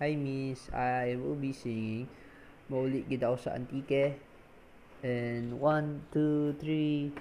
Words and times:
Hi 0.00 0.16
Miss, 0.16 0.72
I 0.72 1.12
will 1.20 1.36
be 1.36 1.52
singing 1.52 2.08
Mauli 2.72 3.04
gid 3.04 3.20
ako 3.20 3.36
sa 3.36 3.52
Antique. 3.52 4.16
And 5.04 5.60
one, 5.60 6.08
two, 6.08 6.56
three. 6.56 7.12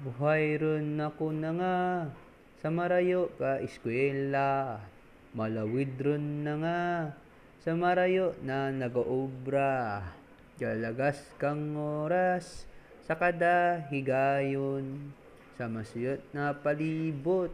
Buhay 0.00 0.56
ron 0.56 0.96
ako 0.96 1.28
na 1.28 1.52
nga 1.52 1.76
sa 2.56 2.72
marayo 2.72 3.28
ka 3.36 3.60
eskwela. 3.60 4.80
Malawid 5.36 6.00
ron 6.00 6.40
na 6.40 6.54
nga 6.56 6.80
sa 7.60 7.76
marayo 7.76 8.32
na 8.40 8.72
nagaobra. 8.72 10.00
Galagas 10.56 11.20
kang 11.36 11.76
oras 11.76 12.64
sa 13.04 13.12
kada 13.12 13.84
higayon 13.92 15.12
sa 15.60 15.68
masuyot 15.68 16.24
na 16.32 16.56
palibot 16.56 17.52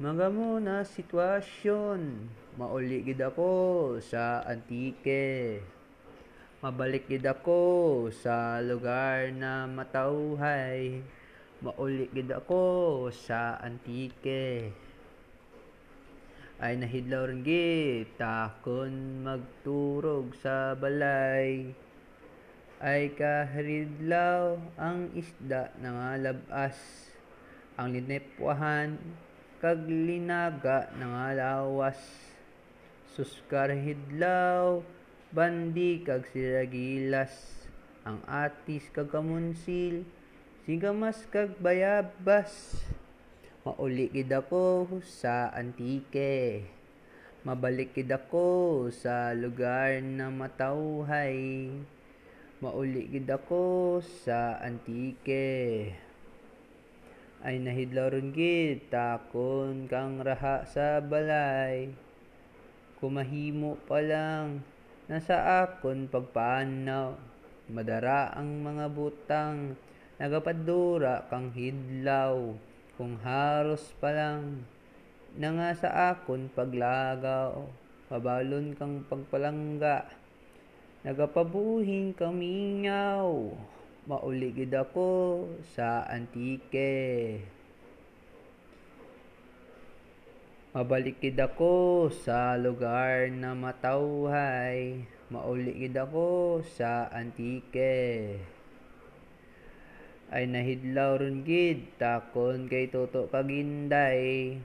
mga 0.00 0.32
mo 0.32 0.56
na 0.56 0.80
sitwasyon. 0.80 2.24
Mauli 2.56 3.04
gid 3.04 3.20
ako 3.20 3.52
sa 4.00 4.40
antike. 4.48 5.60
Mabalik 6.64 7.04
gid 7.04 7.28
ako 7.28 8.08
sa 8.08 8.64
lugar 8.64 9.28
na 9.28 9.68
matauhay. 9.68 11.04
Mauli 11.60 12.08
gid 12.16 12.32
ako 12.32 13.12
sa 13.12 13.60
antike. 13.60 14.72
Ay 16.56 16.80
nahidlaw 16.80 17.28
rin 17.28 17.44
gid 17.44 18.08
takon 18.16 19.20
magturog 19.20 20.32
sa 20.40 20.72
balay. 20.80 21.76
Ay 22.80 23.12
kaharidlaw 23.12 24.56
ang 24.80 25.12
isda 25.12 25.68
na 25.76 25.92
nga 25.92 26.32
labas 26.32 26.80
ang 27.76 27.92
linepwahan 27.92 28.96
kag 29.60 29.84
linaga 29.84 30.88
na 30.96 31.04
nga 31.12 31.28
lawas 31.36 32.00
suskar 33.12 33.68
hidlaw 33.76 34.80
bandi 35.36 36.00
kag 36.00 36.24
siragilas. 36.32 37.60
Ang 38.08 38.24
atis 38.24 38.88
kag 38.88 39.12
kamunsil 39.12 40.08
sigamas 40.64 41.28
kag 41.28 41.60
bayabas. 41.60 42.80
Mauli 43.60 44.08
gid 44.08 44.32
ako 44.32 45.04
sa 45.04 45.52
antike. 45.52 46.64
Mabalik 47.44 47.92
gid 47.92 48.08
ako 48.08 48.88
sa 48.88 49.36
lugar 49.36 50.00
na 50.00 50.32
matauhay 50.32 51.68
mauli 52.60 53.08
gid 53.08 53.24
ako 53.24 54.00
sa 54.24 54.60
antike 54.60 55.96
ay 57.40 57.56
nahidlaw 57.56 58.12
ron 58.12 58.36
gid 58.36 58.92
kang 58.92 60.20
raha 60.20 60.68
sa 60.68 61.00
balay. 61.00 61.88
Kumahimo 63.00 63.80
pa 63.88 64.04
lang 64.04 64.60
nasa 65.08 65.64
akon 65.64 66.06
pagpanaw 66.06 67.16
madara 67.72 68.30
ang 68.36 68.60
mga 68.60 68.86
butang 68.92 69.74
nagapadura 70.20 71.24
kang 71.32 71.48
hidlaw. 71.56 72.52
Kung 73.00 73.16
haros 73.24 73.96
pa 73.96 74.12
lang 74.12 74.68
na 75.32 75.48
nga 75.56 75.70
sa 75.72 75.88
akon 76.12 76.52
paglagaw. 76.52 77.64
Pabalon 78.10 78.74
kang 78.74 79.06
pagpalangga 79.06 80.20
nagapabuhing 81.00 82.12
kamingaw 82.12 83.56
mauli 84.10 84.50
gid 84.50 84.74
ako 84.74 85.46
sa 85.70 86.02
antike. 86.10 87.38
Mabalik 90.74 91.22
gid 91.22 91.38
ako 91.38 92.10
sa 92.10 92.58
lugar 92.58 93.30
na 93.30 93.54
matauhay 93.54 95.06
mauli 95.30 95.86
gid 95.86 95.94
ako 95.94 96.58
sa 96.66 97.06
antike. 97.14 98.34
Ay 100.26 100.50
nahidlaw 100.50 101.22
ron 101.22 101.46
gid 101.46 101.94
takon 102.02 102.66
kay 102.66 102.90
toto 102.90 103.30
kaginday. 103.30 104.58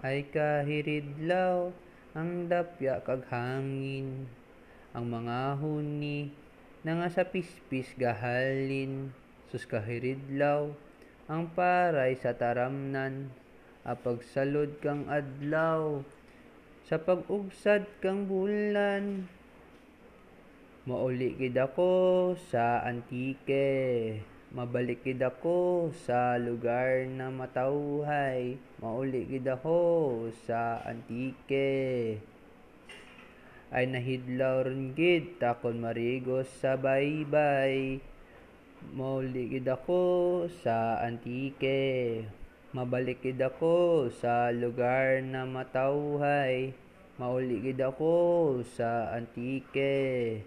Ay 0.00 0.24
kahiridlaw 0.32 1.68
ang 2.16 2.48
dapya 2.48 3.04
kag 3.04 3.28
hangin. 3.28 4.32
Ang 4.96 5.04
mga 5.12 5.60
huni 5.60 6.41
nga 6.90 7.06
sa 7.06 7.22
pispis 7.22 7.94
gahalin 7.94 9.14
sus 9.46 9.62
kahiridlaw 9.70 10.74
ang 11.30 11.46
paray 11.54 12.18
sa 12.18 12.34
taramnan. 12.34 13.30
Apag 13.86 14.26
salod 14.26 14.78
kang 14.82 15.06
adlaw 15.06 16.02
sa 16.86 16.98
pag-ugsad 16.98 17.86
kang 18.02 18.26
bulan. 18.26 19.30
Mauli 20.82 21.38
gid 21.38 21.54
ako 21.54 22.34
sa 22.34 22.82
antike 22.82 24.18
mabalik 24.52 25.00
gid 25.06 25.22
ako 25.24 25.88
sa 26.04 26.36
lugar 26.36 27.06
na 27.08 27.32
matauhay. 27.32 28.58
Mauli 28.82 29.24
gid 29.24 29.46
ako 29.48 30.28
sa 30.44 30.82
antike 30.84 32.18
ay 33.72 33.88
nahidlaw 33.88 34.68
ron 34.68 34.92
gid 34.92 35.40
takon 35.40 35.80
marigos 35.80 36.46
sa 36.60 36.76
baybay. 36.76 37.98
Mauli 38.92 39.48
gid 39.48 39.66
ako 39.66 40.44
sa 40.60 41.00
antike 41.00 42.22
mabalik 42.72 43.20
gid 43.20 43.36
ako 43.36 44.08
sa 44.08 44.48
lugar 44.48 45.20
na 45.20 45.44
matauhay 45.44 46.72
mauli 47.20 47.60
gid 47.60 47.84
ako 47.84 48.64
sa 48.64 49.12
antike 49.12 50.40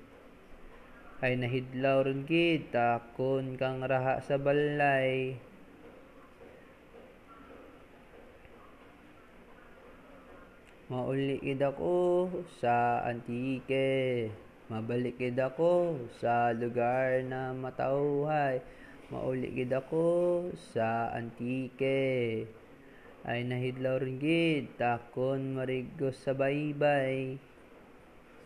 ay 1.22 1.34
nahidlaw 1.38 2.02
ron 2.02 2.26
gid 2.26 2.74
takon 2.74 3.54
kang 3.62 3.86
raha 3.86 4.18
sa 4.26 4.42
balay 4.42 5.38
mauli 10.86 11.42
gid 11.42 11.62
ako 11.66 12.30
sa 12.62 13.02
antike. 13.02 14.30
Mabalik 14.70 15.18
gid 15.18 15.38
ako 15.38 15.98
sa 16.22 16.54
lugar 16.54 17.26
na 17.26 17.54
matauhay. 17.54 18.62
Mauli 19.10 19.50
gid 19.54 19.74
ako 19.74 20.50
sa 20.74 21.10
antike. 21.14 22.46
Ay 23.26 23.42
nahidlaw 23.42 23.98
rin 24.06 24.22
gid 24.22 24.78
takon 24.78 25.58
marigos 25.58 26.22
sa 26.22 26.38
baybay 26.38 27.42